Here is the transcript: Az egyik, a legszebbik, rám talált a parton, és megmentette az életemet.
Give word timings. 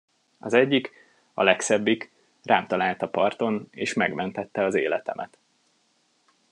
Az 0.39 0.53
egyik, 0.53 0.91
a 1.33 1.43
legszebbik, 1.43 2.11
rám 2.43 2.67
talált 2.67 3.01
a 3.01 3.09
parton, 3.09 3.67
és 3.71 3.93
megmentette 3.93 4.63
az 4.65 4.75
életemet. 4.75 5.37